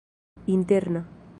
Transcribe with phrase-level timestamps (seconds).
[0.47, 1.05] interna